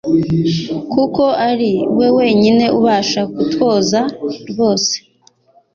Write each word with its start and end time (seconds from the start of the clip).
Kuko 0.91 1.23
ari 1.49 1.71
we 1.97 2.07
wenyine 2.17 2.65
ubasha 2.79 3.21
kutwoza 3.33 4.01
rwose. 4.49 4.93